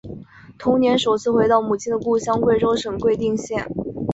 [0.57, 3.67] 同年首次回到母亲的故乡贵州省贵定县。